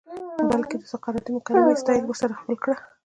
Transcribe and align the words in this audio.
بلکه 0.51 0.75
د 0.77 0.83
سقراطی 0.91 1.31
مکالمې 1.37 1.79
سټائل 1.81 2.03
ئې 2.03 2.07
ورسره 2.09 2.39
خپل 2.39 2.55
کړۀ 2.63 2.75